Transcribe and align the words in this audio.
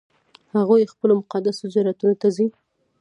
هغوی 0.55 0.91
خپلو 0.93 1.13
مقدسو 1.21 1.63
زیارتونو 1.73 2.15
ته 2.21 2.27
ځي. 2.35 2.47